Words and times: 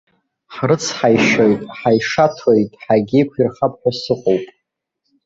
Ҳрыцҳаишьоит, 0.53 1.61
ҳаишаҭоит, 1.77 2.69
ҳагьеиқәирхап 2.83 3.73
ҳәа 3.79 3.91
сыҟоуп. 4.01 4.43